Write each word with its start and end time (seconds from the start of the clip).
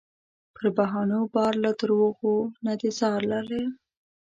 پر 0.55 0.65
بهانو 0.77 1.19
بار 1.33 1.53
له 1.63 1.71
دروغو 1.81 2.35
نه 2.65 2.73
دې 2.79 2.89
ځار 2.99 3.21
لالیه 3.31 3.67